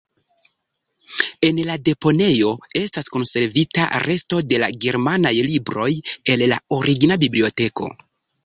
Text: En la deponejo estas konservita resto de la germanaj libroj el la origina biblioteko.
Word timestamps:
En 1.49 1.59
la 1.67 1.75
deponejo 1.89 2.53
estas 2.81 3.11
konservita 3.17 3.85
resto 4.07 4.41
de 4.55 4.61
la 4.65 4.71
germanaj 4.87 5.35
libroj 5.51 5.91
el 6.35 6.45
la 6.55 6.61
origina 6.81 7.21
biblioteko. 7.27 7.93